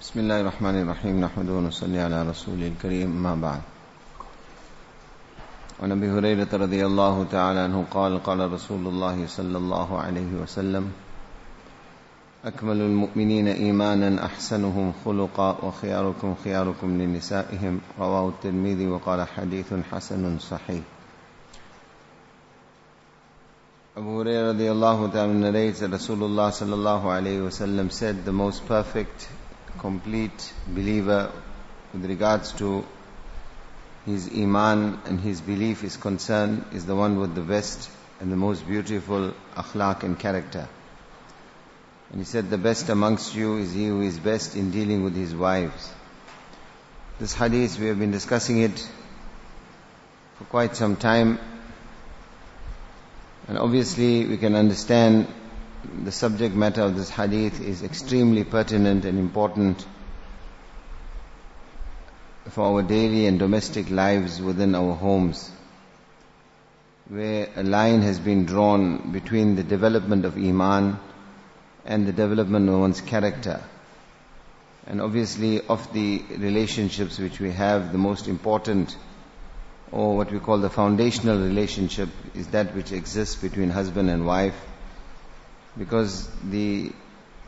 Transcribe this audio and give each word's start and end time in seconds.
بسم 0.00 0.20
الله 0.20 0.40
الرحمن 0.40 0.76
الرحيم 0.82 1.20
نحمده 1.20 1.52
ونصلي 1.52 2.00
على 2.00 2.28
رسوله 2.28 2.66
الكريم 2.68 3.22
ما 3.22 3.34
بعد 3.34 3.60
وعن 5.80 5.92
ابي 5.92 6.08
هريره 6.10 6.48
رضي 6.52 6.86
الله 6.86 7.24
تعالى 7.32 7.60
عنه 7.60 7.84
قال 7.90 8.22
قال 8.22 8.52
رسول 8.52 8.86
الله 8.86 9.26
صلى 9.26 9.58
الله 9.58 9.98
عليه 10.00 10.30
وسلم 10.42 10.92
اكمل 12.44 12.80
المؤمنين 12.80 13.48
ايمانا 13.48 14.24
احسنهم 14.24 14.92
خلقا 15.04 15.64
وخياركم 15.64 16.34
خياركم 16.44 17.02
لنسائهم 17.02 17.80
رواه 17.98 18.28
الترمذي 18.28 18.86
وقال 18.88 19.28
حديث 19.28 19.74
حسن 19.92 20.38
صحيح 20.38 20.82
Abu 23.96 24.22
Hurairah 24.22 24.54
radiallahu 24.54 25.12
ta'ala 25.12 25.34
narrates 25.34 25.80
that 25.80 25.90
Rasulullah 25.90 26.48
sallallahu 26.54 27.10
alayhi 27.10 27.42
wasallam 27.42 27.90
said 27.92 28.24
the 28.24 28.32
most 28.32 28.64
perfect, 28.64 29.28
complete 29.80 30.52
believer 30.68 31.32
with 31.92 32.04
regards 32.04 32.52
to 32.52 32.84
his 34.04 34.28
iman 34.34 35.00
and 35.06 35.18
his 35.20 35.40
belief 35.40 35.82
is 35.84 35.96
concerned 35.96 36.64
is 36.72 36.84
the 36.84 36.94
one 36.94 37.18
with 37.18 37.34
the 37.34 37.40
best 37.40 37.90
and 38.20 38.30
the 38.30 38.36
most 38.36 38.66
beautiful 38.66 39.32
akhlaq 39.56 40.02
and 40.02 40.18
character. 40.18 40.68
And 42.10 42.20
he 42.20 42.24
said 42.24 42.50
the 42.50 42.58
best 42.58 42.90
amongst 42.90 43.34
you 43.34 43.56
is 43.56 43.72
he 43.72 43.86
who 43.86 44.02
is 44.02 44.18
best 44.18 44.54
in 44.54 44.70
dealing 44.70 45.02
with 45.02 45.16
his 45.16 45.34
wives. 45.34 45.92
This 47.18 47.32
hadith 47.32 47.78
we 47.78 47.86
have 47.86 47.98
been 47.98 48.10
discussing 48.10 48.60
it 48.60 48.86
for 50.36 50.44
quite 50.44 50.76
some 50.76 50.96
time 50.96 51.38
and 53.48 53.56
obviously 53.58 54.26
we 54.26 54.36
can 54.36 54.54
understand 54.54 55.26
the 56.04 56.12
subject 56.12 56.54
matter 56.54 56.82
of 56.82 56.96
this 56.96 57.10
hadith 57.10 57.60
is 57.60 57.82
extremely 57.82 58.44
pertinent 58.44 59.04
and 59.04 59.18
important 59.18 59.86
for 62.50 62.64
our 62.64 62.82
daily 62.82 63.26
and 63.26 63.38
domestic 63.38 63.90
lives 63.90 64.40
within 64.40 64.74
our 64.74 64.94
homes, 64.94 65.50
where 67.08 67.48
a 67.56 67.62
line 67.62 68.02
has 68.02 68.18
been 68.18 68.44
drawn 68.44 69.12
between 69.12 69.56
the 69.56 69.62
development 69.62 70.24
of 70.24 70.36
Iman 70.36 70.98
and 71.84 72.06
the 72.06 72.12
development 72.12 72.68
of 72.68 72.78
one's 72.80 73.00
character. 73.00 73.62
And 74.86 75.00
obviously 75.00 75.60
of 75.66 75.92
the 75.92 76.22
relationships 76.36 77.18
which 77.18 77.38
we 77.40 77.52
have, 77.52 77.92
the 77.92 77.98
most 77.98 78.26
important 78.26 78.96
or 79.92 80.16
what 80.16 80.30
we 80.32 80.38
call 80.38 80.58
the 80.58 80.70
foundational 80.70 81.38
relationship 81.38 82.08
is 82.34 82.48
that 82.48 82.74
which 82.74 82.92
exists 82.92 83.34
between 83.36 83.70
husband 83.70 84.08
and 84.08 84.24
wife 84.26 84.54
because 85.78 86.28
the 86.50 86.92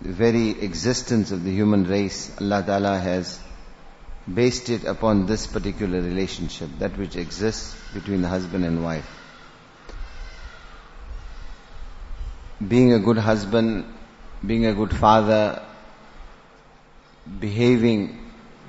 very 0.00 0.50
existence 0.50 1.30
of 1.30 1.44
the 1.44 1.52
human 1.52 1.84
race 1.84 2.30
Allah 2.40 2.62
Ta'ala 2.66 2.98
has 2.98 3.38
based 4.32 4.68
it 4.70 4.84
upon 4.84 5.26
this 5.26 5.46
particular 5.46 6.00
relationship 6.00 6.68
that 6.78 6.96
which 6.96 7.16
exists 7.16 7.74
between 7.94 8.22
the 8.22 8.28
husband 8.28 8.64
and 8.64 8.82
wife. 8.84 9.08
Being 12.66 12.92
a 12.92 12.98
good 13.00 13.18
husband 13.18 13.84
being 14.44 14.66
a 14.66 14.74
good 14.74 14.94
father 14.94 15.62
behaving 17.38 18.18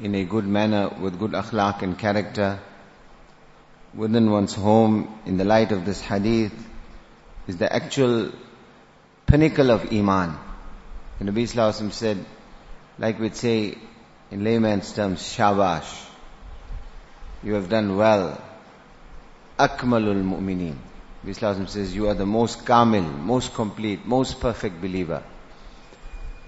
in 0.01 0.13
a 0.15 0.23
good 0.23 0.45
manner 0.45 0.89
with 1.01 1.17
good 1.17 1.31
akhlaq 1.31 1.81
and 1.81 1.97
character 1.97 2.59
within 3.95 4.29
one's 4.29 4.53
home 4.53 5.19
in 5.25 5.37
the 5.37 5.43
light 5.43 5.71
of 5.71 5.85
this 5.85 5.99
hadith 6.01 6.53
is 7.47 7.57
the 7.57 7.71
actual 7.73 8.31
pinnacle 9.33 9.71
of 9.71 9.91
Iman. 9.91 10.37
The 11.17 11.25
Nabi 11.25 11.45
Sallallahu 11.45 11.91
said, 11.91 12.23
like 12.99 13.19
we'd 13.19 13.35
say 13.35 13.75
in 14.29 14.43
layman's 14.43 14.93
terms, 14.93 15.23
shabash. 15.23 16.05
You 17.41 17.55
have 17.55 17.67
done 17.67 17.97
well. 17.97 18.39
Akmalul 19.57 20.21
mu'mineen. 20.23 20.75
Nabi 21.25 21.35
Sallallahu 21.35 21.67
says, 21.67 21.95
you 21.95 22.09
are 22.09 22.13
the 22.13 22.27
most 22.27 22.63
kamil, 22.63 23.01
most 23.01 23.55
complete, 23.55 24.05
most 24.05 24.39
perfect 24.39 24.79
believer. 24.79 25.23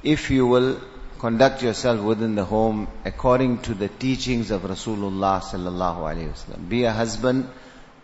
If 0.04 0.30
you 0.30 0.46
will 0.46 0.80
conduct 1.18 1.64
yourself 1.64 2.02
within 2.02 2.36
the 2.36 2.46
home 2.46 2.88
according 3.04 3.64
to 3.64 3.74
the 3.74 3.88
teachings 3.88 4.52
of 4.52 4.62
Rasulullah 4.62 5.42
sallallahu 5.42 6.06
alaihi 6.12 6.32
wasallam. 6.32 6.70
Be 6.70 6.84
a 6.84 6.92
husband 6.92 7.50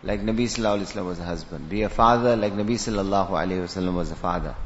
like 0.02 0.22
Nabi 0.22 0.46
sallallahu 0.46 0.80
alaihi 0.80 0.92
wasallam 0.92 1.06
was 1.06 1.20
a 1.20 1.24
husband. 1.24 1.68
Be 1.68 1.82
a 1.82 1.88
father 1.88 2.34
like 2.34 2.54
Nabi 2.54 2.74
sallallahu 2.74 3.30
alaihi 3.30 3.62
wasallam 3.62 3.94
was 3.94 4.10
a 4.10 4.16
father. 4.16 4.56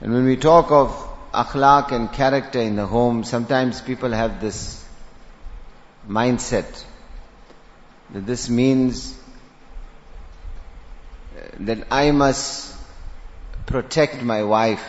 And 0.00 0.12
when 0.12 0.24
we 0.24 0.36
talk 0.36 0.70
of 0.70 0.90
akhlaq 1.32 1.92
and 1.92 2.12
character 2.12 2.60
in 2.60 2.76
the 2.76 2.86
home, 2.86 3.24
sometimes 3.24 3.80
people 3.80 4.12
have 4.12 4.40
this 4.40 4.84
mindset 6.08 6.84
that 8.10 8.26
this 8.26 8.48
means 8.48 9.16
uh, 11.36 11.40
that 11.60 11.86
I 11.90 12.10
must 12.12 12.74
protect 13.66 14.22
my 14.22 14.44
wife 14.44 14.86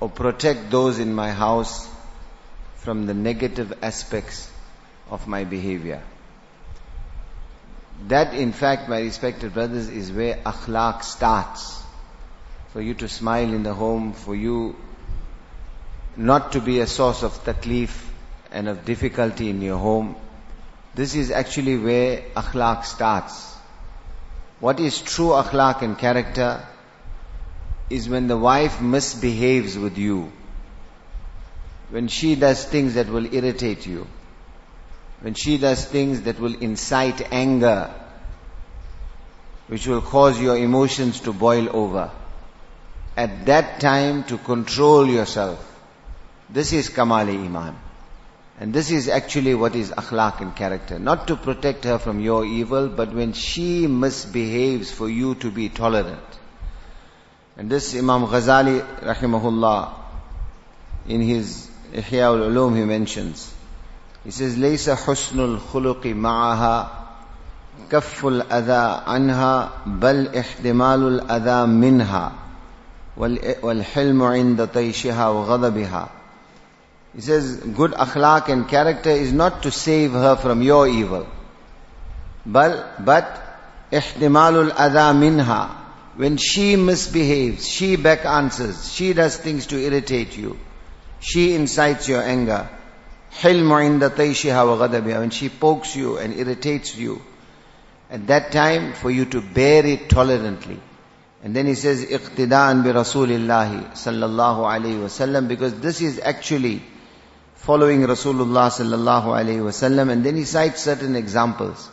or 0.00 0.08
protect 0.08 0.70
those 0.70 0.98
in 0.98 1.12
my 1.12 1.30
house 1.32 1.88
from 2.76 3.06
the 3.06 3.14
negative 3.14 3.72
aspects 3.82 4.50
of 5.10 5.26
my 5.26 5.44
behavior. 5.44 6.02
That 8.06 8.32
in 8.34 8.52
fact, 8.52 8.88
my 8.88 9.00
respected 9.00 9.52
brothers, 9.52 9.88
is 9.88 10.12
where 10.12 10.36
akhlaq 10.36 11.02
starts. 11.02 11.82
For 12.72 12.82
you 12.82 12.94
to 12.94 13.08
smile 13.08 13.52
in 13.54 13.62
the 13.62 13.74
home, 13.74 14.12
for 14.12 14.34
you 14.34 14.76
not 16.16 16.52
to 16.52 16.60
be 16.60 16.80
a 16.80 16.86
source 16.86 17.22
of 17.22 17.32
taklif 17.44 17.90
and 18.50 18.68
of 18.68 18.84
difficulty 18.84 19.48
in 19.50 19.62
your 19.62 19.78
home. 19.78 20.16
This 20.94 21.14
is 21.14 21.30
actually 21.30 21.78
where 21.78 22.22
akhlaq 22.36 22.84
starts. 22.84 23.56
What 24.60 24.80
is 24.80 25.00
true 25.00 25.28
akhlaq 25.28 25.82
and 25.82 25.96
character 25.96 26.66
is 27.88 28.08
when 28.08 28.26
the 28.26 28.36
wife 28.36 28.80
misbehaves 28.80 29.78
with 29.78 29.96
you. 29.96 30.32
When 31.90 32.08
she 32.08 32.34
does 32.34 32.64
things 32.64 32.94
that 32.94 33.08
will 33.08 33.32
irritate 33.32 33.86
you. 33.86 34.06
When 35.20 35.34
she 35.34 35.56
does 35.56 35.84
things 35.84 36.22
that 36.22 36.38
will 36.38 36.54
incite 36.54 37.32
anger. 37.32 37.94
Which 39.68 39.86
will 39.86 40.02
cause 40.02 40.40
your 40.40 40.56
emotions 40.56 41.20
to 41.20 41.32
boil 41.32 41.68
over 41.74 42.10
At 43.17 43.45
that 43.45 43.79
time 43.79 44.23
to 44.25 44.37
control 44.37 45.07
yourself. 45.07 45.59
This 46.49 46.73
is 46.73 46.89
Kamali 46.89 47.45
Iman. 47.45 47.75
And 48.59 48.73
this 48.73 48.91
is 48.91 49.09
actually 49.09 49.55
what 49.55 49.75
is 49.75 49.91
akhlaq 49.91 50.41
and 50.41 50.55
character. 50.55 50.99
Not 50.99 51.27
to 51.27 51.35
protect 51.35 51.83
her 51.85 51.97
from 51.99 52.19
your 52.19 52.45
evil, 52.45 52.87
but 52.87 53.13
when 53.13 53.33
she 53.33 53.87
misbehaves 53.87 54.91
for 54.91 55.09
you 55.09 55.35
to 55.35 55.51
be 55.51 55.69
tolerant. 55.69 56.39
And 57.57 57.69
this 57.69 57.95
Imam 57.95 58.25
Ghazali 58.25 58.81
rahimahullah 58.99 59.93
in 61.07 61.21
his 61.21 61.69
Ihya 61.93 62.23
al-Ulum 62.23 62.75
he 62.75 62.85
mentions. 62.85 63.53
He 64.23 64.31
says, 64.31 64.57
ليس 64.57 64.89
حسن 64.89 65.39
الخلق 65.39 66.05
معها 66.05 66.89
كف 67.89 68.25
الأذى 68.25 69.03
عنها 69.07 69.69
بل 69.85 70.27
احتمال 70.37 71.07
الأذى 71.07 71.67
منها 71.67 72.31
والحلم 73.17 74.23
عند 74.23 74.67
طيشها 74.67 75.29
وغضبها 75.29 76.09
He 77.15 77.21
says, 77.21 77.57
good 77.57 77.91
akhlaq 77.91 78.49
and 78.49 78.67
character 78.67 79.11
is 79.11 79.31
not 79.31 79.61
to 79.63 79.71
save 79.71 80.13
her 80.13 80.35
from 80.35 80.63
your 80.63 80.87
evil. 80.87 81.27
But, 82.43 83.05
but, 83.05 83.39
ihtimalul 83.91 84.71
adha 84.71 85.15
minha. 85.15 85.69
When 86.15 86.37
she 86.37 86.75
misbehaves, 86.75 87.67
she 87.67 87.97
back 87.97 88.25
answers, 88.25 88.91
she 88.91 89.13
does 89.13 89.37
things 89.37 89.67
to 89.67 89.77
irritate 89.77 90.35
you. 90.35 90.57
She 91.19 91.53
incites 91.53 92.07
your 92.07 92.23
anger. 92.23 92.67
حِلْمُ 93.41 93.69
عِنْدَ 93.69 94.09
طَيْشِهَا 94.09 94.65
وَغَضَبِهَا 94.65 95.19
When 95.19 95.29
she 95.29 95.49
pokes 95.49 95.95
you 95.95 96.17
and 96.17 96.33
irritates 96.33 96.95
you. 96.95 97.21
At 98.09 98.27
that 98.27 98.51
time, 98.51 98.93
for 98.93 99.09
you 99.09 99.25
to 99.25 99.41
bear 99.41 99.85
it 99.85 100.09
tolerantly. 100.09 100.79
And 101.43 101.55
then 101.55 101.65
he 101.65 101.75
says, 101.75 102.05
اِقْتِدَاءً 102.05 102.83
بِرَسُولِ 102.83 103.27
اللَّهِ 103.27 103.93
صلى 103.93 104.25
الله 104.25 104.57
عليه 104.65 105.03
وسلم 105.03 105.47
because 105.47 105.73
this 105.79 106.01
is 106.01 106.19
actually 106.19 106.81
following 107.63 108.01
Rasulullah 108.01 108.67
sallallahu 108.67 109.27
alayhi 109.39 109.63
wasallam. 109.63 110.09
And 110.11 110.25
then 110.25 110.35
he 110.35 110.43
cites 110.43 110.81
certain 110.81 111.15
examples. 111.15 111.89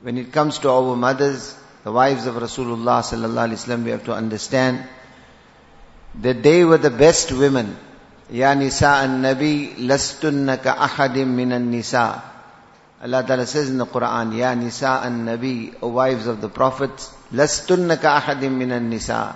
When 0.00 0.16
it 0.16 0.32
comes 0.32 0.58
to 0.60 0.70
our 0.70 0.96
mothers, 0.96 1.54
the 1.84 1.92
wives 1.92 2.26
of 2.26 2.36
Rasulullah 2.36 3.02
sallallahu 3.02 3.48
alayhi 3.48 3.60
wasallam, 3.60 3.84
we 3.84 3.90
have 3.90 4.04
to 4.04 4.14
understand 4.14 4.82
that 6.16 6.42
they 6.42 6.64
were 6.64 6.78
the 6.78 6.90
best 6.90 7.30
women. 7.30 7.76
Ya 8.30 8.54
nisa 8.54 8.88
an-nabi 9.04 9.74
lastunna 9.76 10.62
ka 10.62 10.76
ahadim 10.76 11.28
min 11.28 11.52
an-nisa. 11.52 12.22
Allah 13.01 13.23
Ta'ala 13.23 13.45
says 13.45 13.69
in 13.69 13.77
the 13.77 13.85
Quran, 13.85 14.37
Ya 14.37 14.53
nisa 14.53 15.01
an-nabi, 15.03 15.75
O 15.81 15.89
wives 15.89 16.27
of 16.27 16.41
the 16.41 16.49
Prophet, 16.49 16.91
lastunna 17.31 18.01
ka 18.01 18.19
ahadim 18.19 18.57
min 18.57 18.71
an-nisa. 18.71 19.35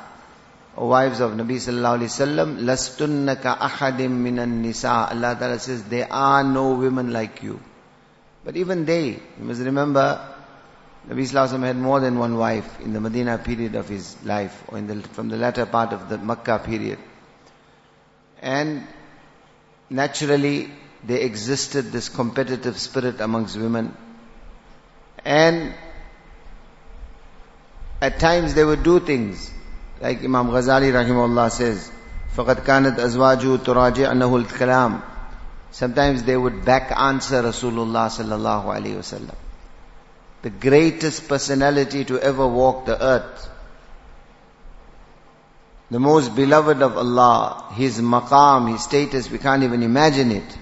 O 0.77 0.87
wives 0.87 1.19
of 1.19 1.31
Nabi 1.31 1.55
sallallahu 1.55 1.99
alaihi 1.99 2.55
wasallam, 2.55 3.41
ka 3.41 3.57
ahadim 3.57 4.11
minan 4.11 4.61
nisa. 4.61 5.09
Allah 5.11 5.35
Ta'ala 5.37 5.59
says, 5.59 5.83
there 5.83 6.07
are 6.09 6.43
no 6.43 6.75
women 6.75 7.11
like 7.11 7.43
you. 7.43 7.59
But 8.45 8.55
even 8.55 8.85
they, 8.85 9.09
you 9.09 9.19
must 9.39 9.59
remember, 9.61 10.25
Nabi 11.07 11.23
sallallahu 11.23 11.49
Alaihi 11.49 11.59
Wasallam 11.59 11.63
had 11.63 11.75
more 11.75 11.99
than 11.99 12.17
one 12.17 12.37
wife 12.37 12.79
in 12.79 12.93
the 12.93 13.01
Medina 13.01 13.37
period 13.37 13.75
of 13.75 13.89
his 13.89 14.15
life, 14.23 14.63
or 14.69 14.77
in 14.77 14.87
the, 14.87 15.01
from 15.09 15.27
the 15.27 15.35
latter 15.35 15.65
part 15.65 15.91
of 15.91 16.07
the 16.07 16.17
Makkah 16.17 16.59
period. 16.59 16.99
And 18.41 18.87
naturally, 19.89 20.71
there 21.04 21.20
existed 21.20 21.92
this 21.92 22.08
competitive 22.08 22.78
spirit 22.78 23.20
amongst 23.20 23.56
women. 23.56 23.96
And 25.24 25.74
at 28.00 28.18
times 28.18 28.54
they 28.54 28.64
would 28.64 28.82
do 28.82 29.00
things, 29.00 29.52
like 30.00 30.24
Imam 30.24 30.48
Ghazali 30.48 30.92
rahimahullah 30.92 31.50
says, 31.50 31.90
فَقَدْ 32.36 32.64
كَانَتْ 32.64 32.96
أَزْوَاجُهُ 32.96 33.58
تُرَاجِعَنَهُ 33.58 34.44
الْكَلَامِ 34.44 35.02
Sometimes 35.70 36.22
they 36.22 36.36
would 36.36 36.64
back 36.64 36.92
answer 36.96 37.42
Rasulullah 37.42 38.08
sallallahu 38.08 38.66
alayhi 38.66 38.96
wasallam. 38.96 39.34
The 40.42 40.50
greatest 40.50 41.28
personality 41.28 42.04
to 42.04 42.20
ever 42.20 42.46
walk 42.46 42.86
the 42.86 43.02
earth. 43.02 43.48
The 45.90 45.98
most 45.98 46.34
beloved 46.36 46.82
of 46.82 46.96
Allah, 46.96 47.72
His 47.72 48.00
maqam, 48.00 48.72
His 48.72 48.84
status, 48.84 49.30
we 49.30 49.38
can't 49.38 49.62
even 49.62 49.82
imagine 49.82 50.32
it. 50.32 50.58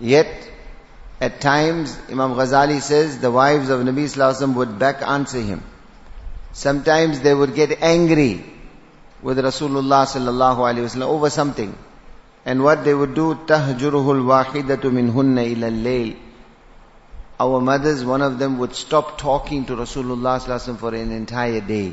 Yet, 0.00 0.50
at 1.20 1.40
times, 1.40 1.98
Imam 2.10 2.34
Ghazali 2.34 2.80
says, 2.80 3.18
the 3.18 3.30
wives 3.30 3.70
of 3.70 3.80
Nabi 3.80 4.04
Wasallam 4.04 4.54
would 4.54 4.78
back 4.78 5.02
answer 5.02 5.40
him. 5.40 5.62
Sometimes 6.52 7.20
they 7.20 7.34
would 7.34 7.54
get 7.54 7.82
angry 7.82 8.44
with 9.22 9.38
Rasulullah 9.38 10.06
sallallahu 10.06 10.58
alaihi 10.58 10.84
wasallam 10.86 11.08
over 11.08 11.30
something. 11.30 11.76
And 12.44 12.62
what 12.62 12.84
they 12.84 12.94
would 12.94 13.14
do, 13.14 13.34
tahjuruhul 13.34 14.24
wahidatu 14.24 14.90
minhunna 14.92 15.46
ila 15.52 15.70
layl. 15.70 16.16
Our 17.40 17.60
mothers, 17.60 18.04
one 18.04 18.22
of 18.22 18.38
them 18.38 18.58
would 18.58 18.74
stop 18.74 19.18
talking 19.18 19.66
to 19.66 19.76
Rasulullah 19.76 20.40
sallallahu 20.40 20.78
for 20.78 20.94
an 20.94 21.12
entire 21.12 21.60
day. 21.60 21.92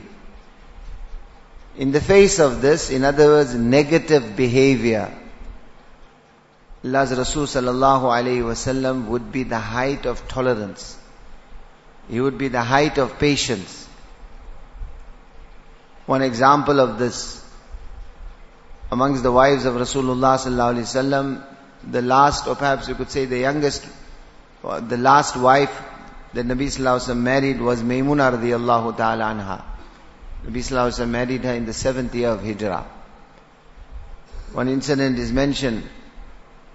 In 1.78 1.92
the 1.92 2.01
face 2.01 2.40
of 2.40 2.62
this, 2.62 2.90
in 2.90 3.04
other 3.04 3.28
words, 3.28 3.54
negative 3.54 4.36
behavior, 4.36 5.12
Allah's 6.86 7.18
Rasul 7.18 7.46
sallallahu 7.46 8.04
alayhi 8.16 8.44
wasallam 8.44 9.08
would 9.08 9.32
be 9.32 9.42
the 9.42 9.58
height 9.58 10.06
of 10.06 10.28
tolerance. 10.28 10.96
He 12.08 12.22
would 12.22 12.38
be 12.38 12.48
the 12.48 12.62
height 12.62 13.00
of 13.00 13.18
patience. 13.18 13.88
One 16.06 16.22
example 16.22 16.80
of 16.80 17.00
this, 17.00 17.44
amongst 18.92 19.24
the 19.24 19.32
wives 19.32 19.66
of 19.66 19.74
Rasulullah 19.74 20.38
sallallahu 20.38 20.76
alayhi 20.76 20.86
wasallam, 20.92 21.44
the 21.90 22.04
last, 22.04 22.48
or 22.48 22.56
perhaps 22.56 22.88
you 22.88 22.94
could 22.94 23.10
say 23.10 23.26
the 23.26 23.40
youngest, 23.40 23.84
the 24.62 24.98
last 24.98 25.36
wife 25.36 25.76
that 26.34 26.46
Nabi 26.46 26.68
sallallahu 26.68 27.00
alayhi 27.00 27.16
wasallam 27.16 27.22
married 27.22 27.62
was 27.62 27.82
Maymuna 27.82 28.38
radiallahu 28.38 28.96
ta'ala 28.96 29.24
anha. 29.24 29.64
Nabi 30.46 30.60
sallallahu 30.60 30.90
alayhi 30.90 31.00
wasallam 31.00 31.10
married 31.10 31.44
her 31.46 31.54
in 31.54 31.66
the 31.66 31.74
seventh 31.74 32.14
year 32.14 32.30
of 32.30 32.44
Hijrah. 32.44 32.86
One 34.54 34.68
incident 34.70 35.18
is 35.18 35.32
mentioned 35.32 35.90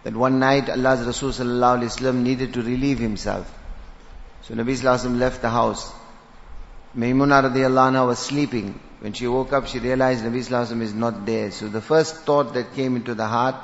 that 0.02 0.14
one 0.14 0.38
night 0.38 0.68
Allah's 0.70 1.06
Rasul 1.06 1.30
sallallahu 1.30 1.78
alaihi 1.78 1.90
wasallam 1.92 2.22
needed 2.22 2.54
to 2.54 2.62
relieve 2.62 2.98
himself. 2.98 3.52
So 4.42 4.54
Nabi 4.54 4.72
sallallahu 4.72 5.06
alaihi 5.06 5.18
left 5.18 5.42
the 5.42 5.50
house. 5.50 5.92
Maymuna 6.96 7.42
radiallahu 7.50 7.92
anha 7.92 8.06
was 8.06 8.18
sleeping. 8.18 8.80
When 9.00 9.12
she 9.12 9.26
woke 9.26 9.52
up, 9.52 9.66
she 9.66 9.78
realized 9.78 10.24
Nabi 10.24 10.38
sallallahu 10.38 10.72
alaihi 10.72 10.82
is 10.82 10.94
not 10.94 11.26
there. 11.26 11.50
So 11.50 11.68
the 11.68 11.80
first 11.80 12.16
thought 12.16 12.54
that 12.54 12.74
came 12.74 12.96
into 12.96 13.14
the 13.14 13.26
heart, 13.26 13.56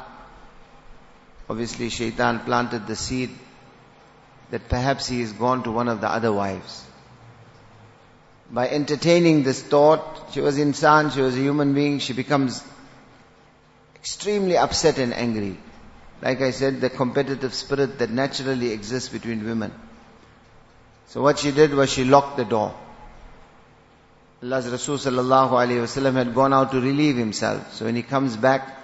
obviously 1.49 1.88
shaitan 1.88 2.41
planted 2.41 2.87
the 2.87 2.97
seed 2.97 3.31
that 4.50 4.69
perhaps 4.69 5.06
he 5.06 5.21
is 5.21 5.33
gone 5.33 5.62
to 5.65 5.71
one 5.71 5.88
of 5.88 6.00
the 6.00 6.09
other 6.09 6.33
wives. 6.33 6.85
By 8.50 8.69
entertaining 8.69 9.43
this 9.43 9.61
thought, 9.61 10.33
she 10.33 10.41
was 10.41 10.56
insan, 10.56 11.12
she 11.12 11.21
was 11.21 11.37
a 11.37 11.41
human 11.41 11.75
being, 11.75 11.99
she 11.99 12.12
becomes 12.12 12.62
extremely 13.97 14.56
upset 14.56 14.99
and 14.99 15.12
angry. 15.12 15.56
Like 16.23 16.41
I 16.41 16.51
said, 16.51 16.81
the 16.81 16.91
competitive 16.91 17.55
spirit 17.55 17.99
that 17.99 18.11
naturally 18.11 18.73
exists 18.73 19.09
between 19.09 19.45
women. 19.45 19.73
So 21.09 21.23
what 21.23 21.39
she 21.39 21.53
did 21.53 21.75
was 21.75 21.93
she 21.93 22.05
locked 22.05 22.37
the 22.37 22.45
door. 22.45 22.75
Allah's 24.43 24.69
Rasul 24.69 24.97
sallallahu 24.97 25.51
alayhi 25.51 25.83
wasallam 25.83 26.15
had 26.15 26.35
gone 26.35 26.53
out 26.53 26.71
to 26.73 26.81
relieve 26.81 27.17
himself. 27.17 27.75
So 27.75 27.85
when 27.85 27.97
he 27.97 28.03
comes 28.03 28.37
back 28.37 28.77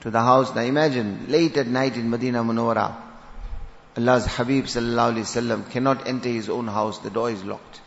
to 0.00 0.10
the 0.10 0.20
house, 0.20 0.54
now 0.54 0.62
imagine, 0.62 1.26
late 1.28 1.56
at 1.56 1.66
night 1.66 1.96
in 1.96 2.10
Medina 2.10 2.42
Munawwara, 2.44 2.94
Allah's 3.96 4.26
Habib 4.26 4.64
sallallahu 4.64 5.14
alayhi 5.14 5.26
wasallam 5.26 5.70
cannot 5.70 6.06
enter 6.06 6.28
his 6.28 6.48
own 6.48 6.68
house, 6.68 6.98
the 6.98 7.10
door 7.10 7.30
is 7.30 7.44
locked. 7.44 7.80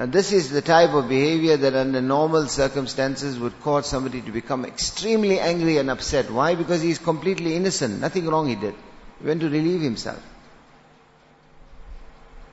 Now 0.00 0.06
this 0.06 0.32
is 0.32 0.48
the 0.48 0.62
type 0.62 0.94
of 0.94 1.10
behavior 1.10 1.58
that 1.58 1.74
under 1.74 2.00
normal 2.00 2.46
circumstances 2.46 3.38
would 3.38 3.60
cause 3.60 3.86
somebody 3.86 4.22
to 4.22 4.32
become 4.32 4.64
extremely 4.64 5.38
angry 5.38 5.76
and 5.76 5.90
upset. 5.90 6.30
Why? 6.30 6.54
Because 6.54 6.80
he 6.80 6.90
is 6.90 6.98
completely 6.98 7.54
innocent. 7.54 8.00
Nothing 8.00 8.26
wrong 8.26 8.48
he 8.48 8.54
did. 8.54 8.74
He 9.20 9.26
went 9.26 9.42
to 9.42 9.50
relieve 9.50 9.82
himself. 9.82 10.22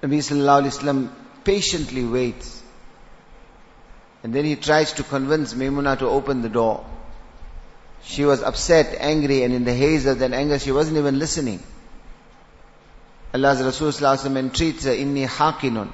Nabi 0.04 0.18
sallallahu 0.18 0.64
alayhi 0.64 0.78
wasallam 0.78 1.10
patiently 1.46 2.04
waits. 2.04 2.62
And 4.24 4.36
then 4.36 4.44
he 4.44 4.58
tries 4.58 4.92
to 4.94 5.04
convince 5.04 5.56
Maimuna 5.56 5.96
to 6.00 6.10
open 6.10 6.42
the 6.42 6.50
door. 6.50 6.86
She 8.04 8.26
was 8.26 8.44
upset, 8.44 8.94
angry, 9.00 9.44
and 9.44 9.54
in 9.54 9.64
the 9.64 9.74
haze 9.74 10.06
of 10.06 10.20
that 10.20 10.34
anger, 10.34 10.60
she 10.60 10.74
wasn't 10.74 10.98
even 10.98 11.18
listening. 11.18 11.64
Allah's 13.34 13.64
Rasul 13.64 14.36
entreats 14.36 14.84
her, 14.84 14.92
Inni 14.92 15.26
hakinun 15.26 15.94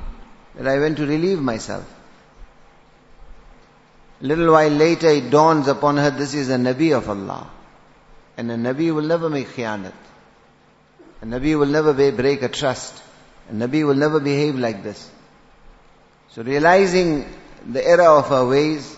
that 0.55 0.67
I 0.67 0.79
went 0.79 0.97
to 0.97 1.05
relieve 1.05 1.41
myself. 1.41 1.91
A 4.21 4.25
little 4.25 4.51
while 4.51 4.69
later 4.69 5.09
it 5.09 5.29
dawns 5.29 5.67
upon 5.67 5.97
her, 5.97 6.11
this 6.11 6.33
is 6.33 6.49
a 6.49 6.55
Nabi 6.55 6.95
of 6.95 7.09
Allah. 7.09 7.49
And 8.37 8.51
a 8.51 8.55
Nabi 8.55 8.93
will 8.93 9.03
never 9.03 9.29
make 9.29 9.47
khiyanat. 9.49 9.93
A 11.21 11.25
Nabi 11.25 11.57
will 11.57 11.67
never 11.67 11.93
break 11.93 12.41
a 12.41 12.49
trust. 12.49 13.01
A 13.49 13.53
Nabi 13.53 13.85
will 13.85 13.95
never 13.95 14.19
behave 14.19 14.55
like 14.55 14.83
this. 14.83 15.09
So 16.29 16.41
realizing 16.41 17.25
the 17.69 17.85
error 17.85 18.07
of 18.07 18.27
her 18.29 18.47
ways, 18.47 18.97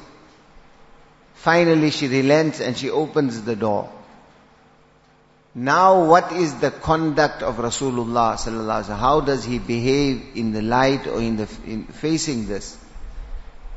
finally 1.34 1.92
she 1.92 2.08
relents 2.08 2.60
and 2.62 2.78
she 2.78 2.90
opens 2.90 3.42
the 3.42 3.56
door. 3.56 3.92
Now 5.58 6.04
what 6.04 6.34
is 6.34 6.60
the 6.60 6.70
conduct 6.70 7.42
of 7.42 7.56
Rasulullah 7.56 8.36
sallallahu 8.36 8.98
How 8.98 9.22
does 9.22 9.46
he 9.46 9.58
behave 9.58 10.36
in 10.36 10.52
the 10.52 10.62
light 10.62 11.08
or 11.08 11.22
in 11.22 11.38
the 11.38 11.48
in 11.66 11.86
facing 11.86 12.46
this? 12.46 12.78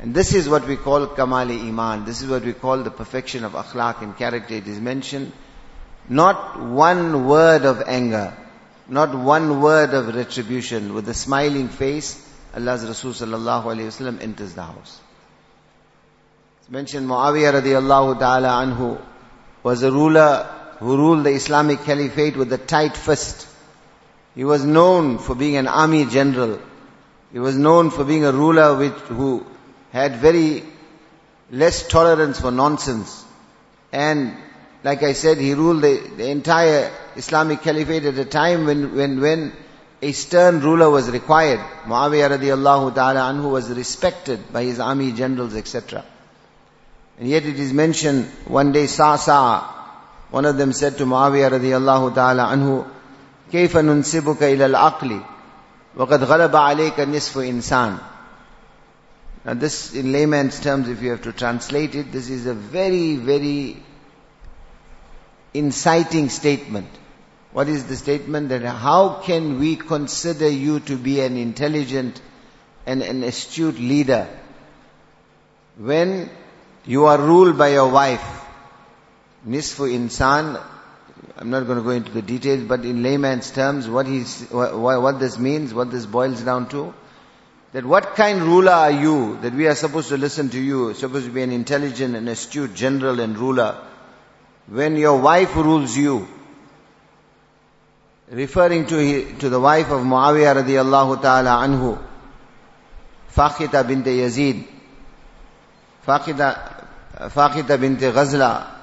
And 0.01 0.13
this 0.13 0.35
is 0.35 0.49
what 0.49 0.67
we 0.67 0.77
call 0.77 1.07
kamali 1.07 1.61
iman. 1.69 2.05
This 2.05 2.21
is 2.21 2.29
what 2.29 2.45
we 2.45 2.53
call 2.53 2.83
the 2.83 2.91
perfection 2.91 3.45
of 3.45 3.53
akhlaq 3.53 4.03
and 4.03 4.17
character. 4.17 4.55
It 4.55 4.67
is 4.67 4.81
mentioned 4.81 5.33
not 6.09 6.61
one 6.61 7.27
word 7.27 7.65
of 7.65 7.83
anger, 7.87 8.37
not 8.89 9.15
one 9.15 9.61
word 9.61 9.95
of 9.95 10.13
retribution. 10.13 10.95
With 10.95 11.09
a 11.09 11.15
smiling 11.15 11.69
face, 11.69 12.29
Allah's 12.57 12.85
Rasul 12.85 13.13
sallallahu 13.13 13.65
wasallam 13.65 14.21
enters 14.21 14.55
the 14.55 14.65
house. 14.65 15.01
It's 16.61 16.71
mentioned 16.71 17.07
Muawiyah 17.09 17.63
radiallahu 17.63 18.19
ta'ala 18.19 18.49
anhu 18.49 19.01
was 19.63 19.85
a 19.85 19.93
ruler 19.93 20.58
who 20.79 20.97
ruled 20.97 21.25
the 21.25 21.31
Islamic 21.31 21.81
Caliphate 21.83 22.37
with 22.37 22.53
a 22.53 22.59
tight 22.59 22.97
fist. 22.97 23.47
He 24.35 24.45
was 24.45 24.65
known 24.65 25.19
for 25.19 25.35
being 25.35 25.57
an 25.57 25.67
army 25.67 26.05
general. 26.07 26.61
He 27.33 27.39
was 27.39 27.57
known 27.57 27.91
for 27.91 28.05
being 28.05 28.25
a 28.25 28.33
ruler 28.33 28.77
which, 28.77 28.93
who 28.93 29.45
had 29.93 30.17
very 30.17 30.63
less 31.51 31.87
tolerance 31.89 32.41
for 32.41 32.51
nonsense. 32.51 33.25
And 33.93 34.37
like 34.85 35.03
I 35.03 35.13
said, 35.13 35.39
he 35.39 35.55
ruled 35.55 35.83
the, 35.83 35.99
the 36.17 36.29
entire 36.31 36.91
Islamic 37.17 37.63
Caliphate 37.63 38.05
at 38.05 38.19
a 38.19 38.25
time 38.25 38.65
when, 38.67 38.95
when, 38.95 39.21
when 39.21 39.53
a 40.01 40.13
stern 40.13 40.61
ruler 40.61 40.89
was 40.89 41.11
required. 41.11 41.59
Muawiyah 41.85 42.39
radiallahu 42.39 42.95
ta'ala 42.95 43.33
anhu 43.33 43.51
was 43.51 43.69
respected 43.71 44.53
by 44.53 44.63
his 44.63 44.79
army 44.79 45.11
generals, 45.13 45.57
etc. 45.57 46.05
And 47.19 47.29
yet 47.29 47.45
it 47.45 47.59
is 47.59 47.73
mentioned 47.73 48.27
one 48.47 48.71
day 48.71 48.87
Sa'sa, 48.87 49.78
one 50.32 50.46
of 50.46 50.58
them 50.58 50.74
said 50.74 50.98
to 50.98 51.06
Muawiyah 51.06 51.52
radiallahu 51.52 52.16
ta'ala 52.16 52.46
anhu, 52.46 52.86
كيف 53.54 53.78
ننسبك 53.78 54.44
إلى 54.44 54.66
العقل 54.66 55.20
وقد 55.96 56.24
غلب 56.24 56.56
عليك 56.56 57.00
نصف 57.00 57.38
إنسان 57.38 57.98
Now 59.46 59.54
this 59.54 59.94
in 59.94 60.12
layman's 60.12 60.60
terms 60.60 60.88
if 60.88 61.02
you 61.02 61.12
have 61.12 61.22
to 61.24 61.34
translate 61.34 61.96
it, 61.96 62.12
this 62.14 62.30
is 62.30 62.46
a 62.46 62.54
very, 62.54 63.18
very 63.18 63.76
inciting 65.54 66.30
statement. 66.30 66.88
What 67.52 67.68
is 67.68 67.84
the 67.86 67.98
statement? 67.98 68.50
That 68.50 68.62
how 68.62 69.20
can 69.22 69.60
we 69.60 69.76
consider 69.76 70.48
you 70.48 70.80
to 70.82 70.96
be 70.98 71.20
an 71.20 71.36
intelligent 71.36 72.22
and 72.86 73.02
an 73.04 73.22
astute 73.24 73.78
leader 73.80 74.28
when 75.78 76.30
you 76.86 77.06
are 77.06 77.18
ruled 77.20 77.58
by 77.58 77.70
your 77.70 77.90
wife, 77.90 78.46
Nisfu 79.47 79.91
insan, 79.93 80.61
I'm 81.37 81.51
not 81.51 81.67
going 81.67 81.79
to 81.79 81.85
go 81.85 81.91
into 81.91 82.11
the 82.13 82.23
details, 82.23 82.65
but 82.65 82.85
in 82.85 83.03
layman's 83.03 83.51
terms, 83.51 83.89
what 83.89 84.07
he's, 84.07 84.43
what, 84.51 85.21
this 85.21 85.39
means, 85.39 85.73
what 85.73 85.91
this 85.91 86.07
boils 86.07 86.43
down 86.43 86.69
to, 86.71 86.95
that 87.73 87.85
what 87.85 88.15
kind 88.17 88.43
ruler 88.43 88.73
are 88.73 88.91
you 88.91 89.39
that 89.43 89.53
we 89.53 89.67
are 89.67 89.75
supposed 89.75 90.09
to 90.09 90.17
listen 90.17 90.49
to 90.51 90.61
you, 90.61 90.95
supposed 90.95 91.27
to 91.27 91.33
be 91.33 91.43
an 91.43 91.53
intelligent 91.53 92.17
and 92.17 92.29
astute 92.29 92.75
general 92.75 93.21
and 93.21 93.39
ruler, 93.39 93.79
when 94.67 94.97
your 94.97 95.21
wife 95.21 95.55
rules 95.55 95.97
you, 95.97 96.27
referring 98.31 98.87
to, 98.87 99.33
to 99.39 99.49
the 99.49 99.61
wife 99.61 99.91
of 99.91 100.03
Muawiyah 100.03 100.63
radiallahu 100.63 101.23
ta'ala 101.23 101.67
anhu, 101.67 102.03
Fakhita 103.33 103.87
bint 103.87 104.07
Yazid, 104.07 104.67
Fakhita, 106.07 106.85
Fakhita 107.31 107.81
bint 107.81 108.01
Ghazla, 108.01 108.78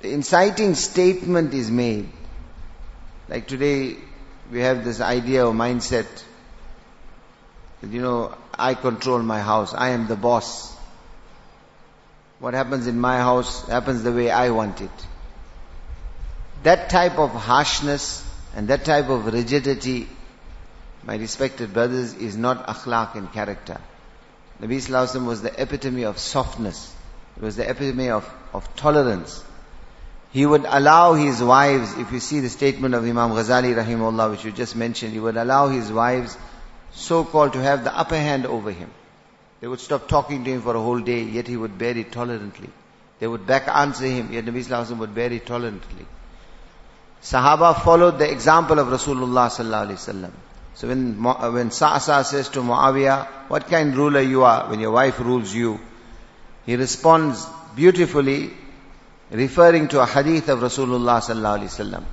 the 0.00 0.12
inciting 0.12 0.74
statement 0.74 1.52
is 1.54 1.70
made. 1.70 2.08
Like 3.28 3.46
today, 3.46 3.96
we 4.50 4.60
have 4.60 4.84
this 4.84 5.00
idea 5.00 5.46
or 5.46 5.52
mindset 5.52 6.06
that, 7.80 7.90
you 7.90 8.02
know, 8.02 8.34
I 8.58 8.74
control 8.74 9.20
my 9.20 9.40
house, 9.40 9.74
I 9.74 9.90
am 9.90 10.06
the 10.06 10.16
boss. 10.16 10.74
What 12.38 12.54
happens 12.54 12.86
in 12.86 12.98
my 12.98 13.18
house 13.18 13.66
happens 13.68 14.02
the 14.02 14.12
way 14.12 14.30
I 14.30 14.50
want 14.50 14.80
it. 14.80 15.06
That 16.62 16.90
type 16.90 17.18
of 17.18 17.30
harshness 17.30 18.26
and 18.56 18.68
that 18.68 18.84
type 18.84 19.08
of 19.08 19.26
rigidity, 19.26 20.08
my 21.04 21.16
respected 21.16 21.72
brothers, 21.72 22.14
is 22.14 22.36
not 22.36 22.66
akhlaq 22.66 23.16
in 23.16 23.28
character. 23.28 23.78
Nabi 24.60 24.76
Sallallahu 24.76 25.26
was 25.26 25.42
the 25.42 25.60
epitome 25.60 26.04
of 26.04 26.18
softness. 26.18 26.94
It 27.36 27.42
was 27.42 27.56
the 27.56 27.68
epitome 27.68 28.10
of, 28.10 28.28
of 28.52 28.74
tolerance. 28.76 29.42
He 30.32 30.46
would 30.46 30.64
allow 30.64 31.14
his 31.14 31.42
wives, 31.42 31.96
if 31.98 32.12
you 32.12 32.20
see 32.20 32.40
the 32.40 32.48
statement 32.48 32.94
of 32.94 33.04
Imam 33.04 33.30
Ghazali 33.30 33.74
rahimahullah, 33.74 34.30
which 34.30 34.44
you 34.44 34.52
just 34.52 34.76
mentioned, 34.76 35.12
he 35.12 35.18
would 35.18 35.36
allow 35.36 35.68
his 35.68 35.90
wives 35.90 36.36
so-called 36.92 37.54
to 37.54 37.62
have 37.62 37.82
the 37.82 37.96
upper 37.96 38.16
hand 38.16 38.46
over 38.46 38.70
him. 38.70 38.90
They 39.60 39.66
would 39.66 39.80
stop 39.80 40.08
talking 40.08 40.44
to 40.44 40.50
him 40.50 40.62
for 40.62 40.74
a 40.76 40.80
whole 40.80 41.00
day, 41.00 41.22
yet 41.22 41.48
he 41.48 41.56
would 41.56 41.76
bear 41.78 41.96
it 41.96 42.12
tolerantly. 42.12 42.70
They 43.18 43.26
would 43.26 43.46
back 43.46 43.68
answer 43.68 44.06
him, 44.06 44.32
yet 44.32 44.44
Nabi 44.44 44.64
Sallallahu 44.64 44.98
would 44.98 45.14
bear 45.14 45.32
it 45.32 45.46
tolerantly. 45.46 46.06
Sahaba 47.22 47.82
followed 47.82 48.18
the 48.18 48.30
example 48.30 48.78
of 48.78 48.86
Rasulullah 48.88 49.48
Sallallahu 49.50 49.88
Alaihi 49.88 49.92
Wasallam. 49.92 50.30
So 50.74 50.88
when, 50.88 51.26
uh, 51.26 51.50
when 51.50 51.70
Sa'asa 51.70 52.24
says 52.24 52.48
to 52.50 52.60
Muawiyah, 52.60 53.26
what 53.48 53.66
kind 53.66 53.94
ruler 53.94 54.20
you 54.20 54.44
are 54.44 54.70
when 54.70 54.80
your 54.80 54.92
wife 54.92 55.20
rules 55.20 55.52
you? 55.52 55.78
He 56.64 56.76
responds 56.76 57.46
beautifully, 57.76 58.52
referring 59.31 59.87
to 59.89 60.01
a 60.01 60.05
hadith 60.05 60.49
of 60.49 60.59
Rasulullah 60.59 61.19
sallallahu 61.21 61.59
alaihi 61.59 61.89
wasallam. 61.89 62.03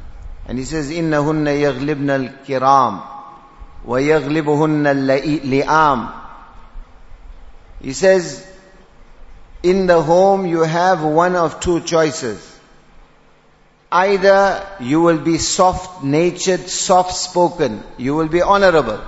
And 0.47 0.59
he 0.59 0.65
says, 0.65 0.91
إِنَّهُنَّ 0.91 1.47
يَغْلِبْنَ 1.47 2.45
الْكِرَامِ 2.47 3.03
وَيَغْلِبُهُنَّ 3.87 5.43
الْلِئَامِ 5.43 6.13
He 7.81 7.93
says, 7.93 8.47
in 9.63 9.87
the 9.87 10.03
home 10.03 10.47
you 10.47 10.63
have 10.63 11.03
one 11.03 11.37
of 11.37 11.61
two 11.61 11.81
choices. 11.81 12.49
Either 13.91 14.67
you 14.81 15.01
will 15.01 15.19
be 15.19 15.39
soft-natured, 15.39 16.69
soft-spoken, 16.69 17.83
you 17.99 18.15
will 18.15 18.29
be 18.29 18.41
honorable, 18.41 19.01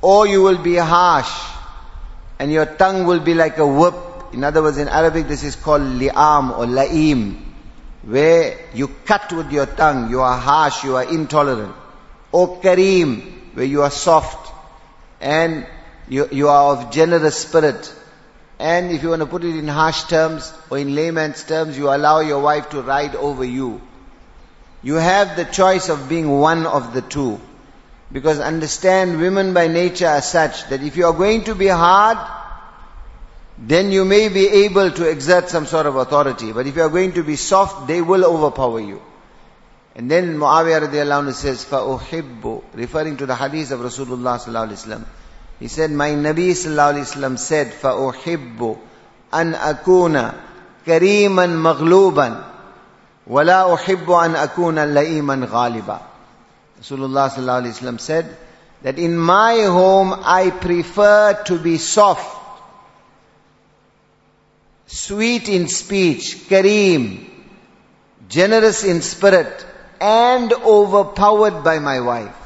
or 0.00 0.26
you 0.26 0.42
will 0.42 0.58
be 0.58 0.76
harsh, 0.76 1.30
and 2.38 2.50
your 2.50 2.64
tongue 2.64 3.04
will 3.04 3.20
be 3.20 3.34
like 3.34 3.58
a 3.58 3.66
whip 3.66 3.94
in 4.33 4.43
other 4.43 4.61
words, 4.61 4.77
in 4.77 4.87
Arabic 4.87 5.27
this 5.27 5.43
is 5.43 5.55
called 5.55 5.81
li'am 5.81 6.57
or 6.57 6.65
la'im, 6.65 7.41
where 8.03 8.57
you 8.73 8.87
cut 9.05 9.31
with 9.33 9.51
your 9.51 9.65
tongue, 9.65 10.09
you 10.09 10.21
are 10.21 10.37
harsh, 10.37 10.83
you 10.83 10.95
are 10.95 11.03
intolerant. 11.03 11.75
Or 12.31 12.61
kareem, 12.61 13.55
where 13.55 13.65
you 13.65 13.81
are 13.83 13.91
soft 13.91 14.53
and 15.19 15.65
you, 16.07 16.27
you 16.31 16.49
are 16.49 16.75
of 16.75 16.91
generous 16.91 17.37
spirit. 17.37 17.93
And 18.59 18.91
if 18.91 19.03
you 19.03 19.09
want 19.09 19.21
to 19.21 19.27
put 19.27 19.43
it 19.43 19.55
in 19.55 19.67
harsh 19.67 20.03
terms 20.03 20.53
or 20.69 20.77
in 20.77 20.95
layman's 20.95 21.43
terms, 21.43 21.77
you 21.77 21.89
allow 21.89 22.21
your 22.21 22.41
wife 22.41 22.69
to 22.69 22.81
ride 22.81 23.15
over 23.15 23.43
you. 23.43 23.81
You 24.81 24.95
have 24.95 25.35
the 25.35 25.45
choice 25.45 25.89
of 25.89 26.07
being 26.07 26.29
one 26.29 26.65
of 26.65 26.93
the 26.93 27.01
two. 27.01 27.39
Because 28.11 28.39
understand 28.39 29.19
women 29.19 29.53
by 29.53 29.67
nature 29.67 30.07
are 30.07 30.21
such 30.21 30.69
that 30.69 30.81
if 30.81 30.95
you 30.95 31.05
are 31.05 31.13
going 31.13 31.43
to 31.45 31.55
be 31.55 31.67
hard, 31.67 32.17
then 33.58 33.92
you 33.92 34.04
may 34.04 34.28
be 34.28 34.48
able 34.64 34.90
to 34.90 35.08
exert 35.08 35.48
some 35.48 35.66
sort 35.66 35.86
of 35.86 35.96
authority. 35.96 36.52
But 36.52 36.66
if 36.66 36.76
you 36.76 36.82
are 36.82 36.88
going 36.88 37.12
to 37.12 37.22
be 37.22 37.36
soft, 37.36 37.86
they 37.86 38.00
will 38.00 38.24
overpower 38.24 38.80
you. 38.80 39.00
And 39.94 40.10
then 40.10 40.36
Muawiyah 40.38 40.88
radiallahu 40.88 41.26
anhu 41.26 41.32
says, 41.32 41.64
فَأُحِبُّ 41.64 42.62
Referring 42.74 43.18
to 43.18 43.26
the 43.26 43.34
hadith 43.34 43.70
of 43.72 43.80
Rasulullah 43.80 44.40
sallallahu 44.40 44.68
alaihi 44.68 44.86
wasallam. 44.86 45.04
He 45.60 45.68
said, 45.68 45.90
my 45.90 46.08
Nabi 46.10 46.50
sallallahu 46.50 46.94
alaihi 46.94 47.14
wasallam 47.14 47.38
said, 47.38 47.72
فَأُحِبُّ 47.72 48.78
أَنْ 49.32 49.54
أَكُونَ 49.54 50.34
كَرِيمًا 50.86 51.46
مَغْلُوبًا 51.46 52.44
وَلَا 53.28 53.74
أُحِبُّ 53.74 54.06
أَنْ 54.06 54.34
أَكُونَ 54.34 54.94
لَئِيمًا 54.94 55.46
غَالِبًا 55.46 56.00
Rasulullah 56.80 57.30
sallallahu 57.30 57.62
alaihi 57.62 57.78
wasallam 57.78 58.00
said, 58.00 58.36
that 58.82 58.98
in 58.98 59.16
my 59.16 59.62
home 59.62 60.12
I 60.24 60.50
prefer 60.50 61.40
to 61.44 61.58
be 61.58 61.78
soft 61.78 62.35
sweet 64.86 65.48
in 65.48 65.68
speech, 65.68 66.36
kareem, 66.48 67.28
generous 68.28 68.84
in 68.84 69.02
spirit, 69.02 69.66
and 70.00 70.52
overpowered 70.52 71.62
by 71.62 71.78
my 71.78 72.00
wife. 72.00 72.36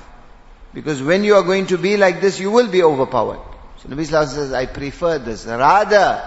Because 0.75 1.02
when 1.02 1.25
you 1.25 1.36
are 1.36 1.42
going 1.42 1.66
to 1.68 1.78
be 1.78 1.96
like 1.96 2.20
this, 2.20 2.38
you 2.38 2.50
will 2.50 2.68
be 2.68 2.82
overpowered. 2.82 3.40
So 3.78 3.88
Nabi 3.88 4.06
Sallallahu 4.06 4.28
says, 4.28 4.52
I 4.52 4.66
prefer 4.66 5.18
this. 5.18 5.46
Rather, 5.46 6.22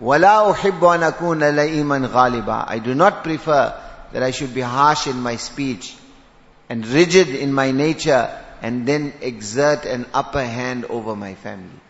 وَلَا 0.00 0.54
أُحِبُّ 0.54 0.80
أَنْ 0.80 1.12
أَكُونَ 1.12 1.40
لَئِيمًا 1.40 2.08
غَالِبًا 2.08 2.64
I 2.68 2.78
do 2.78 2.94
not 2.94 3.22
prefer 3.22 3.78
that 4.12 4.22
I 4.22 4.30
should 4.30 4.54
be 4.54 4.60
harsh 4.60 5.06
in 5.06 5.20
my 5.20 5.36
speech 5.36 5.94
and 6.68 6.86
rigid 6.86 7.28
in 7.28 7.52
my 7.52 7.70
nature 7.70 8.28
and 8.62 8.86
then 8.86 9.12
exert 9.20 9.84
an 9.84 10.06
upper 10.12 10.44
hand 10.44 10.84
over 10.86 11.14
my 11.14 11.34
family. 11.34 11.80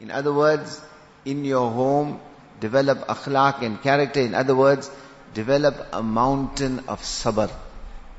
In 0.00 0.10
other 0.10 0.32
words, 0.32 0.80
in 1.24 1.44
your 1.44 1.70
home, 1.70 2.20
develop 2.63 2.99
akhlaq 3.13 3.61
and 3.61 3.81
character. 3.81 4.21
In 4.21 4.33
other 4.33 4.55
words, 4.55 4.89
develop 5.33 5.75
a 5.91 6.01
mountain 6.01 6.79
of 6.87 7.01
sabr. 7.01 7.51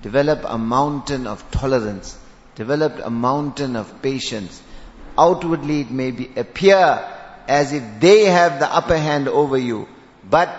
Develop 0.03 0.45
a 0.45 0.59
mountain 0.59 1.27
of 1.27 1.43
tolerance. 1.51 2.19
Develop 2.55 3.01
a 3.03 3.11
mountain 3.11 3.75
of 3.75 4.03
patience. 4.03 4.63
Outwardly 5.17 5.81
it 5.81 5.91
may 5.91 6.11
be, 6.11 6.31
appear 6.37 6.83
as 7.49 7.73
if 7.73 7.83
they 8.01 8.25
have 8.25 8.59
the 8.61 8.71
upper 8.81 8.99
hand 8.99 9.29
over 9.29 9.57
you. 9.57 9.89
But 10.29 10.53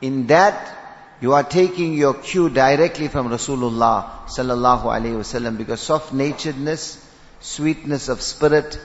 in 0.00 0.26
that, 0.28 0.76
you 1.20 1.34
are 1.34 1.44
taking 1.44 1.92
your 1.92 2.14
cue 2.14 2.48
directly 2.48 3.08
from 3.08 3.28
Rasulullah 3.28 4.28
sallallahu 4.38 4.84
alaihi 4.96 5.18
wasallam 5.22 5.58
because 5.58 5.82
soft-naturedness, 5.82 7.06
sweetness 7.40 8.08
of 8.08 8.22
spirit, 8.22 8.80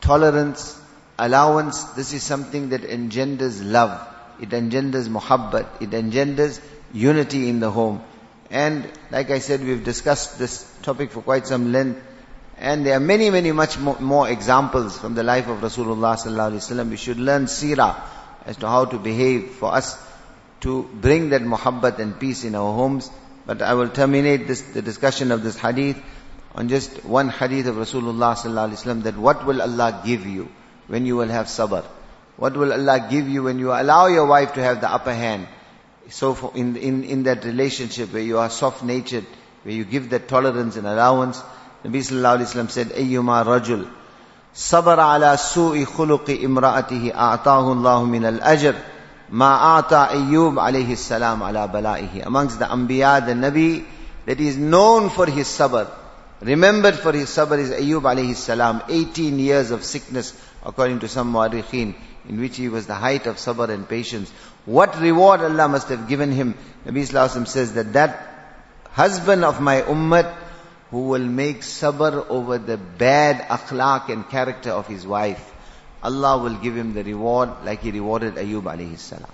tolerance, 0.00 0.81
allowance, 1.24 1.84
this 1.98 2.12
is 2.12 2.22
something 2.22 2.70
that 2.70 2.84
engenders 2.84 3.62
love. 3.62 4.08
It 4.40 4.52
engenders 4.52 5.08
muhabbat. 5.08 5.80
It 5.80 5.94
engenders 5.94 6.60
unity 6.92 7.48
in 7.48 7.60
the 7.60 7.70
home. 7.70 8.02
And 8.50 8.90
like 9.10 9.30
I 9.30 9.38
said, 9.38 9.64
we've 9.64 9.84
discussed 9.84 10.38
this 10.38 10.68
topic 10.82 11.12
for 11.12 11.22
quite 11.22 11.46
some 11.46 11.72
length. 11.72 12.02
And 12.58 12.84
there 12.84 12.96
are 12.96 13.00
many, 13.00 13.30
many 13.30 13.52
much 13.52 13.78
more, 13.78 14.28
examples 14.28 14.98
from 14.98 15.14
the 15.14 15.22
life 15.22 15.48
of 15.48 15.60
Rasulullah 15.60 16.16
sallallahu 16.16 16.52
alaihi 16.52 16.64
wasallam. 16.64 16.90
We 16.90 16.96
should 16.96 17.18
learn 17.18 17.46
seerah 17.46 18.00
as 18.44 18.56
to 18.58 18.68
how 18.68 18.84
to 18.86 18.98
behave 18.98 19.52
for 19.52 19.72
us 19.72 19.96
to 20.62 20.82
bring 21.06 21.30
that 21.30 21.42
muhabbat 21.42 21.98
and 21.98 22.18
peace 22.18 22.44
in 22.44 22.54
our 22.56 22.74
homes. 22.74 23.10
But 23.46 23.62
I 23.62 23.74
will 23.74 23.88
terminate 23.88 24.48
this, 24.48 24.60
the 24.60 24.82
discussion 24.82 25.32
of 25.32 25.42
this 25.42 25.56
hadith 25.56 26.02
on 26.54 26.68
just 26.68 27.04
one 27.04 27.28
hadith 27.28 27.66
of 27.66 27.76
Rasulullah 27.76 28.34
sallallahu 28.36 28.70
alaihi 28.70 28.82
wasallam 28.82 29.02
that 29.04 29.16
what 29.16 29.46
will 29.46 29.62
Allah 29.62 30.02
give 30.04 30.26
you? 30.26 30.48
when 30.91 31.05
you 31.05 31.15
will 31.15 31.27
have 31.27 31.47
sabr? 31.47 31.83
What 32.37 32.55
will 32.55 32.71
Allah 32.71 33.07
give 33.09 33.27
you 33.27 33.43
when 33.43 33.59
you 33.59 33.71
allow 33.71 34.07
your 34.07 34.25
wife 34.25 34.53
to 34.53 34.61
have 34.63 34.81
the 34.81 34.89
upper 34.91 35.13
hand? 35.13 35.47
So 36.09 36.51
in, 36.55 36.75
in, 36.77 37.03
in 37.03 37.23
that 37.23 37.43
relationship 37.43 38.13
where 38.13 38.21
you 38.21 38.37
are 38.37 38.49
soft-natured, 38.49 39.25
where 39.63 39.73
you 39.73 39.83
give 39.83 40.09
that 40.11 40.27
tolerance 40.27 40.77
and 40.77 40.87
allowance, 40.87 41.41
Nabi 41.83 41.99
sallallahu 41.99 42.39
alayhi 42.45 42.55
wa 42.63 42.67
said, 42.67 42.87
أَيُّمَا 42.89 43.43
رَجُلٌ 43.45 43.87
صبر 44.57 44.99
على 44.99 45.37
سوء 45.37 45.85
خلق 45.85 46.29
امرأته 46.43 47.11
أعطاه 47.15 47.71
الله 47.73 48.03
من 48.03 48.25
الأجر 48.25 48.75
ما 49.29 49.55
أعطى 49.55 50.07
أيوب 50.11 50.59
عليه 50.59 50.93
السلام 50.93 51.43
على 51.43 51.67
بلائه 51.67 52.23
amongst 52.25 52.57
the 52.59 52.65
Anbiya 52.65 53.23
the 53.25 53.33
Nabi 53.33 53.85
that 54.25 54.39
is 54.39 54.57
known 54.57 55.09
for 55.11 55.27
his 55.27 55.47
sabr 55.47 55.87
remembered 56.41 56.95
for 56.95 57.11
his 57.11 57.29
sabr 57.29 57.59
is 57.59 57.69
Ayub 57.69 58.01
alayhi 58.01 58.35
salam, 58.35 58.81
18 58.89 59.37
years 59.37 59.69
of 59.69 59.83
sickness 59.83 60.33
according 60.65 60.99
to 60.99 61.07
some 61.07 61.33
mu'arikhin, 61.33 61.95
in 62.27 62.39
which 62.39 62.57
he 62.57 62.69
was 62.69 62.87
the 62.87 62.95
height 62.95 63.25
of 63.25 63.37
sabr 63.37 63.69
and 63.69 63.87
patience. 63.87 64.29
What 64.65 64.99
reward 64.99 65.41
Allah 65.41 65.67
must 65.67 65.89
have 65.89 66.07
given 66.07 66.31
him. 66.31 66.55
Nabi 66.85 67.07
Sallallahu 67.07 67.47
says 67.47 67.73
that 67.73 67.93
that 67.93 68.27
husband 68.91 69.45
of 69.45 69.61
my 69.61 69.81
ummah 69.81 70.35
who 70.91 71.07
will 71.07 71.25
make 71.25 71.61
sabr 71.61 72.27
over 72.29 72.57
the 72.57 72.77
bad 72.77 73.47
akhlaq 73.47 74.09
and 74.09 74.29
character 74.29 74.71
of 74.71 74.87
his 74.87 75.05
wife. 75.05 75.53
Allah 76.03 76.37
will 76.37 76.55
give 76.55 76.75
him 76.75 76.93
the 76.93 77.03
reward 77.03 77.49
like 77.65 77.81
He 77.81 77.91
rewarded 77.91 78.35
Ayub 78.35 78.63
alayhi 78.63 78.97
salam. 78.97 79.31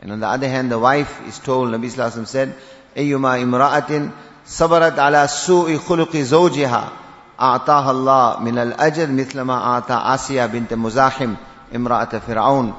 And 0.00 0.10
on 0.10 0.20
the 0.20 0.26
other 0.26 0.48
hand, 0.48 0.70
the 0.70 0.78
wife 0.78 1.26
is 1.28 1.38
told, 1.38 1.68
Nabi 1.68 1.86
Sallallahu 1.86 2.10
Alaihi 2.10 2.22
Wasallam 2.22 2.26
said, 2.26 2.54
أيما 2.96 3.42
امرأة 3.42 4.10
صبرت 4.46 4.98
على 4.98 5.28
سوء 5.28 5.78
خلق 5.78 6.16
زوجها 6.16 6.88
أعطاها 7.40 7.90
الله 7.90 8.40
من 8.40 8.58
الأجر 8.58 9.10
مثل 9.10 9.40
ما 9.40 9.54
أعطى 9.54 9.94
آسيا 9.94 10.46
بنت 10.46 10.74
مزاحم 10.74 11.34
امرأة 11.74 12.18
فرعون 12.18 12.74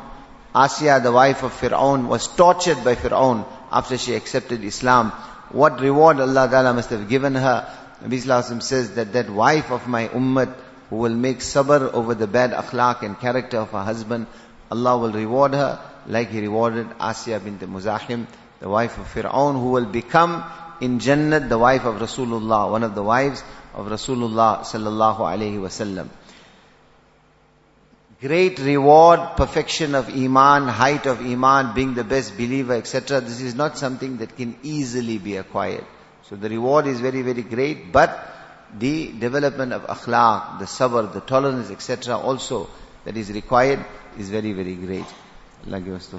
Asiya, 0.55 1.01
the 1.01 1.11
wife 1.11 1.41
of 1.41 1.51
Fir'aun, 1.51 2.07
was 2.07 2.27
tortured 2.27 2.83
by 2.83 2.93
Fir'aun 2.93 3.43
after 3.71 3.97
she 3.97 4.13
accepted 4.13 4.63
Islam. 4.63 5.09
What 5.49 5.81
reward 5.81 6.19
Allah 6.19 6.47
Ta'ala 6.47 6.75
must 6.75 6.91
have 6.91 7.09
given 7.09 7.33
her. 7.33 7.67
Nabi 8.03 8.21
Sallallahu 8.21 8.61
says 8.61 8.93
that 8.93 9.13
that 9.13 9.31
wife 9.31 9.71
of 9.71 9.87
my 9.87 10.09
ummah 10.09 10.53
who 10.91 10.97
will 10.97 11.15
make 11.15 11.39
sabr 11.39 11.91
over 11.91 12.13
the 12.13 12.27
bad 12.27 12.51
akhlaq 12.51 13.01
and 13.01 13.19
character 13.19 13.57
of 13.57 13.71
her 13.71 13.83
husband, 13.83 14.27
Allah 14.69 14.95
will 14.99 15.11
reward 15.11 15.55
her 15.55 15.79
like 16.05 16.29
He 16.29 16.41
rewarded 16.41 16.87
Asiya 16.99 17.43
bint 17.43 17.61
Muzahim, 17.61 18.27
the 18.59 18.69
wife 18.69 18.99
of 18.99 19.07
Fir'aun, 19.07 19.53
who 19.59 19.71
will 19.71 19.85
become 19.85 20.43
in 20.80 20.98
Jannat 20.98 21.48
the 21.48 21.58
wife 21.58 21.84
of 21.84 21.96
Rasulullah, 21.96 22.70
one 22.70 22.82
of 22.82 22.94
the 22.94 23.02
wives 23.02 23.42
of 23.74 23.86
Rasulullah 23.86 24.60
sallallahu 24.60 25.18
alaihi 25.18 25.58
wasallam. 25.58 26.08
Great 28.20 28.58
reward, 28.58 29.36
perfection 29.36 29.94
of 29.94 30.08
Iman, 30.08 30.66
height 30.66 31.06
of 31.06 31.20
Iman, 31.20 31.74
being 31.74 31.94
the 31.94 32.02
best 32.02 32.36
believer, 32.36 32.74
etc. 32.74 33.20
This 33.20 33.40
is 33.40 33.54
not 33.54 33.78
something 33.78 34.16
that 34.16 34.36
can 34.36 34.56
easily 34.64 35.18
be 35.18 35.36
acquired. 35.36 35.84
So 36.22 36.34
the 36.34 36.48
reward 36.48 36.88
is 36.88 37.00
very, 37.00 37.22
very 37.22 37.42
great, 37.42 37.92
but 37.92 38.28
the 38.76 39.12
development 39.12 39.72
of 39.72 39.82
akhlaq, 39.86 40.58
the 40.58 40.64
sabr, 40.64 41.12
the 41.12 41.20
tolerance, 41.20 41.70
etc. 41.70 42.18
also 42.18 42.68
that 43.04 43.16
is 43.16 43.30
required 43.30 43.84
is 44.18 44.30
very, 44.30 44.52
very 44.52 44.74
great. 44.74 45.06
Allah 45.66 45.80
give 45.80 45.94
us. 45.94 46.12